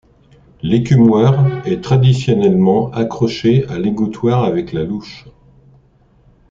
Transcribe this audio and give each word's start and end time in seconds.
L'écumoire 0.63 1.45
est 1.67 1.83
traditionnellement 1.83 2.89
accrochée 2.89 3.67
à 3.67 3.77
l'égouttoir 3.77 4.43
avec 4.45 4.73
la 4.73 4.83
louche. 4.83 5.27